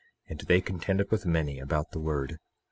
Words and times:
And 0.27 0.39
they 0.39 0.61
contended 0.61 1.11
with 1.11 1.27
many 1.27 1.59
about 1.59 1.91
the 1.91 1.99
word. 1.99 2.39